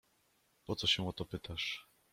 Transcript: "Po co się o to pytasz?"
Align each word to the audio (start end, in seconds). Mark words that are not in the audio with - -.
"Po 0.65 0.75
co 0.75 0.87
się 0.87 1.07
o 1.07 1.13
to 1.13 1.25
pytasz?" 1.25 1.87